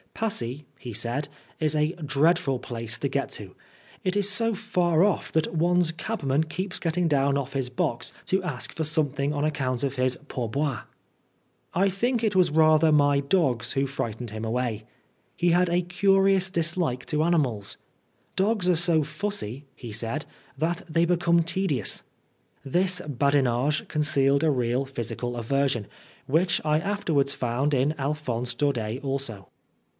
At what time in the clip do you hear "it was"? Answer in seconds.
12.23-12.51